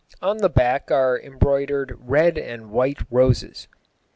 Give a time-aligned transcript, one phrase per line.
[0.19, 3.67] On the back are embroidered red and white roses."